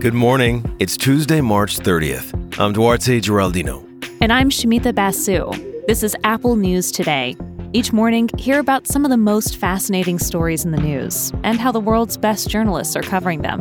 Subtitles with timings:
[0.00, 0.64] Good morning.
[0.78, 2.58] It's Tuesday, March 30th.
[2.58, 3.86] I'm Duarte Geraldino.
[4.22, 5.50] And I'm Shamita Basu.
[5.86, 7.36] This is Apple News Today.
[7.74, 11.70] Each morning, hear about some of the most fascinating stories in the news and how
[11.70, 13.60] the world's best journalists are covering them.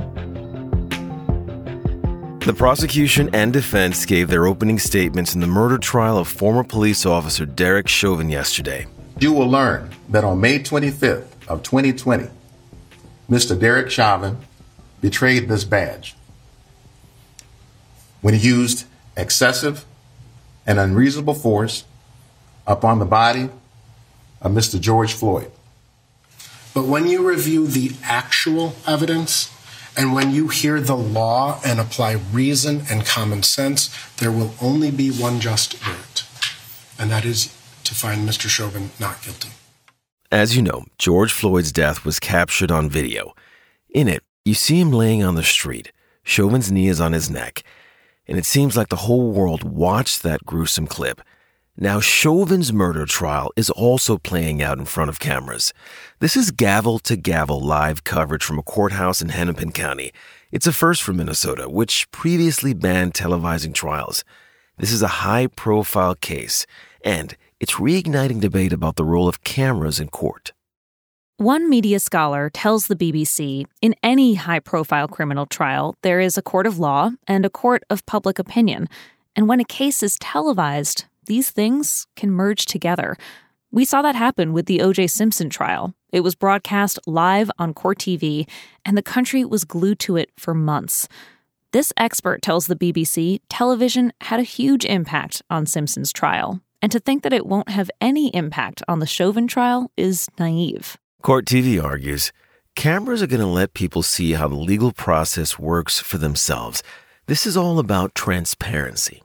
[2.39, 7.05] The prosecution and defense gave their opening statements in the murder trial of former police
[7.05, 8.87] officer Derek Chauvin yesterday.
[9.19, 12.29] You will learn that on May 25th of 2020,
[13.29, 13.59] Mr.
[13.59, 14.37] Derek Chauvin
[15.01, 16.15] betrayed this badge
[18.21, 18.85] when he used
[19.17, 19.85] excessive
[20.65, 21.83] and unreasonable force
[22.67, 23.49] upon the body
[24.41, 24.79] of Mr.
[24.79, 25.51] George Floyd.
[26.73, 29.51] But when you review the actual evidence
[29.97, 34.91] and when you hear the law and apply reason and common sense, there will only
[34.91, 36.25] be one just verdict,
[36.99, 37.45] and that is
[37.83, 38.47] to find Mr.
[38.47, 39.49] Chauvin not guilty.
[40.31, 43.33] As you know, George Floyd's death was captured on video.
[43.89, 45.91] In it, you see him laying on the street.
[46.21, 47.63] Chauvin's knee is on his neck,
[48.27, 51.21] and it seems like the whole world watched that gruesome clip.
[51.75, 55.73] Now, Chauvin's murder trial is also playing out in front of cameras.
[56.19, 60.11] This is gavel to gavel live coverage from a courthouse in Hennepin County.
[60.51, 64.23] It's a first for Minnesota, which previously banned televising trials.
[64.77, 66.67] This is a high profile case,
[67.03, 70.53] and it's reigniting debate about the role of cameras in court.
[71.37, 76.41] One media scholar tells the BBC in any high profile criminal trial, there is a
[76.41, 78.89] court of law and a court of public opinion.
[79.35, 83.15] And when a case is televised, these things can merge together.
[83.71, 85.07] We saw that happen with the O.J.
[85.07, 85.93] Simpson trial.
[86.11, 88.49] It was broadcast live on court TV,
[88.83, 91.07] and the country was glued to it for months.
[91.71, 96.99] This expert tells the BBC television had a huge impact on Simpson's trial, and to
[96.99, 100.97] think that it won't have any impact on the Chauvin trial is naive.
[101.21, 102.31] Court TV argues
[102.75, 106.81] cameras are going to let people see how the legal process works for themselves.
[107.25, 109.21] This is all about transparency.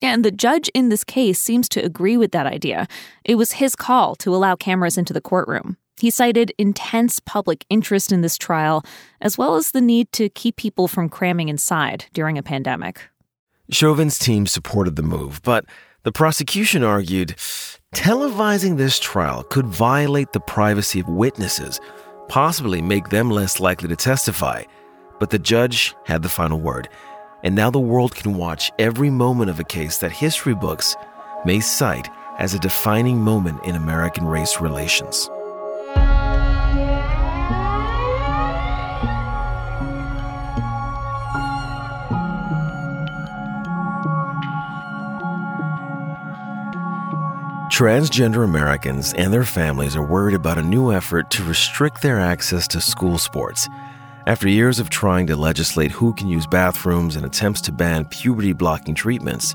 [0.00, 2.86] And the judge in this case seems to agree with that idea.
[3.24, 5.76] It was his call to allow cameras into the courtroom.
[5.98, 8.84] He cited intense public interest in this trial,
[9.20, 13.08] as well as the need to keep people from cramming inside during a pandemic.
[13.70, 15.64] Chauvin's team supported the move, but
[16.08, 17.34] the prosecution argued
[17.94, 21.80] televising this trial could violate the privacy of witnesses,
[22.28, 24.62] possibly make them less likely to testify.
[25.20, 26.88] But the judge had the final word.
[27.44, 30.96] And now the world can watch every moment of a case that history books
[31.44, 32.08] may cite
[32.38, 35.28] as a defining moment in American race relations.
[47.78, 52.66] Transgender Americans and their families are worried about a new effort to restrict their access
[52.66, 53.68] to school sports.
[54.26, 58.52] After years of trying to legislate who can use bathrooms and attempts to ban puberty
[58.52, 59.54] blocking treatments,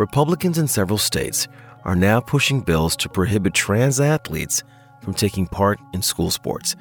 [0.00, 1.46] Republicans in several states
[1.84, 4.64] are now pushing bills to prohibit trans athletes
[5.00, 6.74] from taking part in school sports.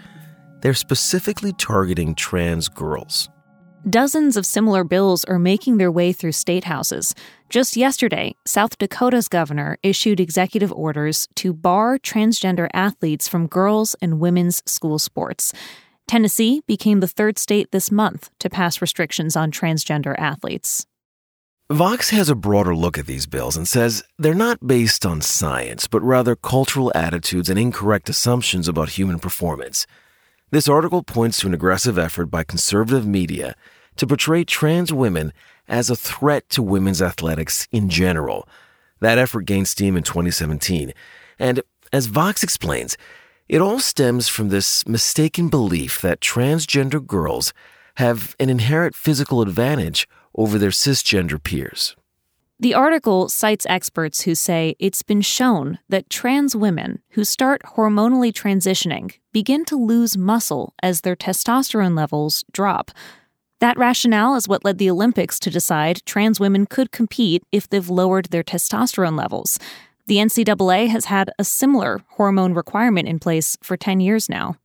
[0.61, 3.29] They're specifically targeting trans girls.
[3.89, 7.15] Dozens of similar bills are making their way through state houses.
[7.49, 14.19] Just yesterday, South Dakota's governor issued executive orders to bar transgender athletes from girls and
[14.19, 15.51] women's school sports.
[16.07, 20.85] Tennessee became the third state this month to pass restrictions on transgender athletes.
[21.71, 25.87] Vox has a broader look at these bills and says they're not based on science,
[25.87, 29.87] but rather cultural attitudes and incorrect assumptions about human performance.
[30.51, 33.55] This article points to an aggressive effort by conservative media
[33.95, 35.31] to portray trans women
[35.69, 38.45] as a threat to women's athletics in general.
[38.99, 40.91] That effort gained steam in 2017.
[41.39, 41.61] And
[41.93, 42.97] as Vox explains,
[43.47, 47.53] it all stems from this mistaken belief that transgender girls
[47.95, 51.95] have an inherent physical advantage over their cisgender peers.
[52.61, 58.31] The article cites experts who say it's been shown that trans women who start hormonally
[58.31, 62.91] transitioning begin to lose muscle as their testosterone levels drop.
[63.61, 67.89] That rationale is what led the Olympics to decide trans women could compete if they've
[67.89, 69.57] lowered their testosterone levels.
[70.05, 74.55] The NCAA has had a similar hormone requirement in place for 10 years now.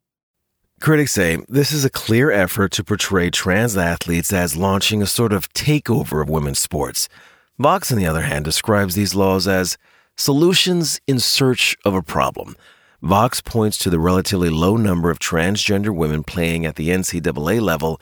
[0.83, 5.33] Critics say this is a clear effort to portray trans athletes as launching a sort
[5.33, 7.09] of takeover of women's sports.
[7.59, 9.79] Vox, on the other hand, describes these laws as
[10.17, 12.57] solutions in search of a problem.
[13.03, 18.01] Vox points to the relatively low number of transgender women playing at the NCAA level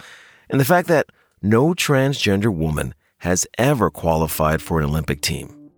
[0.49, 1.07] and the fact that
[1.43, 5.71] no transgender woman has ever qualified for an Olympic team.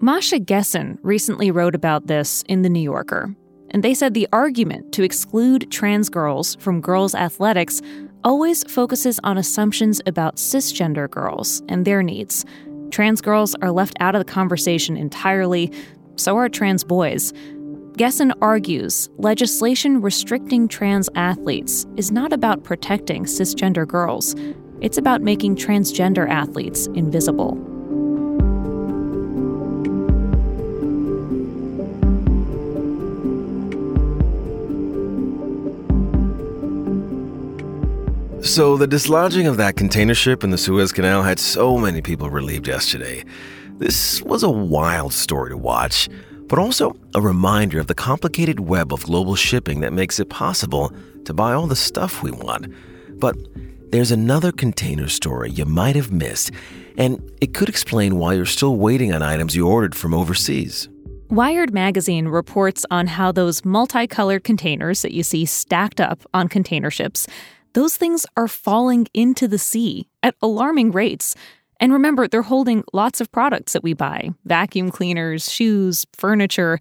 [0.00, 3.34] Masha Gessen recently wrote about this in The New Yorker.
[3.70, 7.80] and they said the argument to exclude trans girls from girls' athletics
[8.22, 12.44] always focuses on assumptions about cisgender girls and their needs.
[12.92, 15.72] Trans girls are left out of the conversation entirely,
[16.16, 17.32] so are trans boys.
[17.96, 24.36] Gessen argues legislation restricting trans athletes is not about protecting cisgender girls,
[24.82, 27.71] it's about making transgender athletes invisible.
[38.42, 42.28] So, the dislodging of that container ship in the Suez Canal had so many people
[42.28, 43.24] relieved yesterday.
[43.78, 46.08] This was a wild story to watch,
[46.48, 50.92] but also a reminder of the complicated web of global shipping that makes it possible
[51.24, 52.66] to buy all the stuff we want.
[53.20, 53.36] But
[53.92, 56.50] there's another container story you might have missed,
[56.98, 60.88] and it could explain why you're still waiting on items you ordered from overseas.
[61.28, 66.90] Wired magazine reports on how those multicolored containers that you see stacked up on container
[66.90, 67.28] ships
[67.74, 71.34] those things are falling into the sea at alarming rates.
[71.80, 76.78] And remember, they're holding lots of products that we buy vacuum cleaners, shoes, furniture.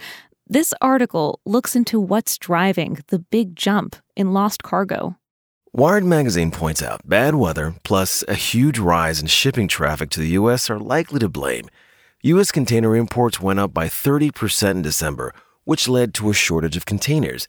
[0.47, 5.15] This article looks into what's driving the big jump in lost cargo.
[5.73, 10.29] Wired magazine points out bad weather plus a huge rise in shipping traffic to the
[10.29, 10.69] U.S.
[10.69, 11.69] are likely to blame.
[12.23, 12.51] U.S.
[12.51, 15.33] container imports went up by 30% in December,
[15.63, 17.47] which led to a shortage of containers.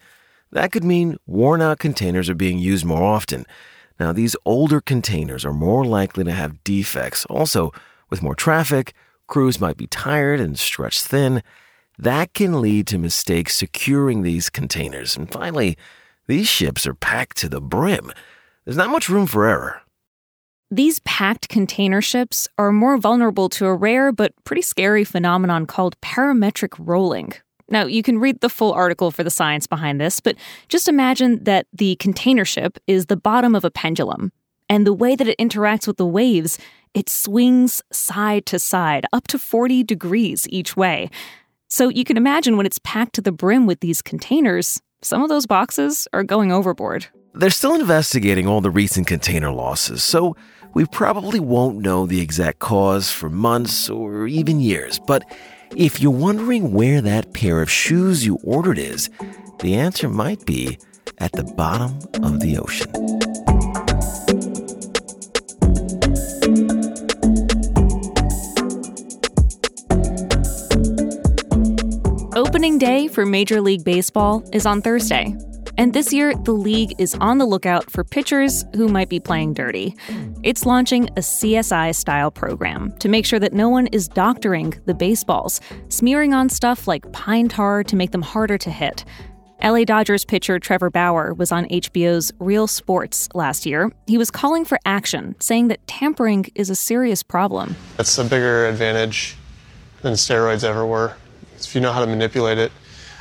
[0.52, 3.46] That could mean worn out containers are being used more often.
[3.98, 7.24] Now, these older containers are more likely to have defects.
[7.26, 7.72] Also,
[8.10, 8.92] with more traffic,
[9.26, 11.42] crews might be tired and stretched thin.
[11.98, 15.16] That can lead to mistakes securing these containers.
[15.16, 15.76] And finally,
[16.26, 18.12] these ships are packed to the brim.
[18.64, 19.82] There's not much room for error.
[20.70, 26.00] These packed container ships are more vulnerable to a rare but pretty scary phenomenon called
[26.00, 27.34] parametric rolling,
[27.72, 30.36] now, you can read the full article for the science behind this, but
[30.68, 34.30] just imagine that the container ship is the bottom of a pendulum,
[34.68, 36.58] and the way that it interacts with the waves,
[36.94, 41.10] it swings side to side, up to 40 degrees each way.
[41.68, 45.30] So you can imagine when it's packed to the brim with these containers, some of
[45.30, 47.06] those boxes are going overboard.
[47.34, 50.36] They're still investigating all the recent container losses, so
[50.74, 55.24] we probably won't know the exact cause for months or even years, but
[55.76, 59.08] if you're wondering where that pair of shoes you ordered is,
[59.60, 60.78] the answer might be
[61.18, 62.90] at the bottom of the ocean.
[72.34, 75.36] Opening day for Major League Baseball is on Thursday.
[75.78, 79.54] And this year, the league is on the lookout for pitchers who might be playing
[79.54, 79.96] dirty.
[80.42, 84.94] It's launching a CSI style program to make sure that no one is doctoring the
[84.94, 89.04] baseballs, smearing on stuff like pine tar to make them harder to hit.
[89.64, 93.92] LA Dodgers pitcher Trevor Bauer was on HBO's Real Sports last year.
[94.08, 97.76] He was calling for action, saying that tampering is a serious problem.
[97.98, 99.36] It's a bigger advantage
[100.02, 101.14] than steroids ever were.
[101.58, 102.72] If you know how to manipulate it,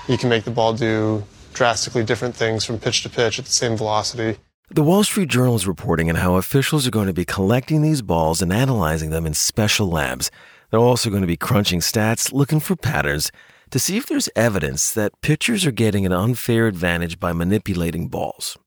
[0.07, 3.51] you can make the ball do drastically different things from pitch to pitch at the
[3.51, 4.39] same velocity.
[4.69, 8.01] The Wall Street Journal is reporting on how officials are going to be collecting these
[8.01, 10.31] balls and analyzing them in special labs.
[10.69, 13.31] They're also going to be crunching stats, looking for patterns
[13.71, 18.57] to see if there's evidence that pitchers are getting an unfair advantage by manipulating balls.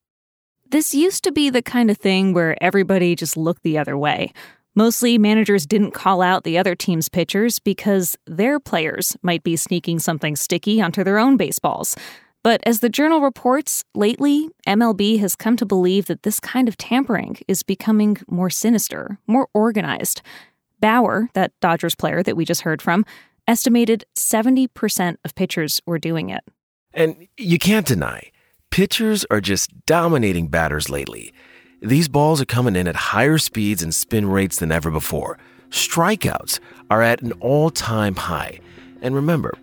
[0.71, 4.33] This used to be the kind of thing where everybody just looked the other way.
[4.75, 10.01] Mostly, managers didn't call out the other team's pitchers because their players might be sneaking
[10.01, 11.97] something sticky onto their own baseballs.
[12.45, 16.77] But as the journal reports, lately, MLB has come to believe that this kind of
[16.77, 20.21] tampering is becoming more sinister, more organized.
[20.79, 23.07] Bauer, that Dodgers player that we just heard from,
[23.49, 26.45] estimated 70% of pitchers were doing it.
[26.93, 28.31] And you can't deny,
[28.71, 31.33] pitchers are just dominating batters lately.
[31.81, 35.39] These balls are coming in at higher speeds and spin rates than ever before.
[35.71, 36.61] Strikeouts
[36.91, 38.61] are at an all time high.
[39.01, 39.55] And remember,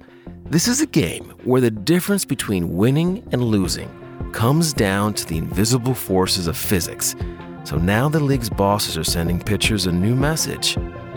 [0.51, 3.89] this is a game where the difference between winning and losing
[4.33, 7.15] comes down to the invisible forces of physics.
[7.63, 10.75] So now the league's bosses are sending pitchers a new message.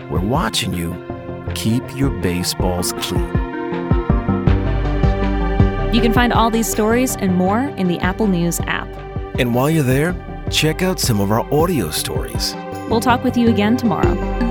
[0.08, 0.94] We're watching you.
[1.56, 3.26] Keep your baseballs clean.
[5.92, 8.86] You can find all these stories and more in the Apple News app.
[9.40, 10.14] And while you're there,
[10.52, 12.54] check out some of our audio stories.
[12.88, 14.43] We'll talk with you again tomorrow.